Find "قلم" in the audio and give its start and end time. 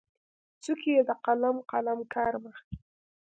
1.25-1.57, 1.71-1.99